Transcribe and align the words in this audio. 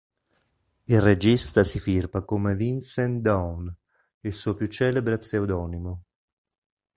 Il 0.85 0.99
regista 0.99 1.63
si 1.63 1.77
firma 1.79 2.23
come 2.23 2.55
"Vincent 2.55 3.19
Dawn", 3.21 3.71
il 4.21 4.33
suo 4.33 4.55
più 4.55 4.65
celebre 4.65 5.19
pseudonimo. 5.19 6.03